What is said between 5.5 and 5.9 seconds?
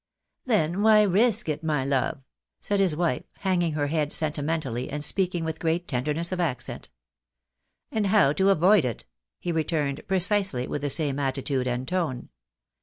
great